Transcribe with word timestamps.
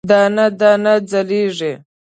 دانه، 0.09 0.45
دانه 0.59 0.93
ځلیږې 1.09 1.71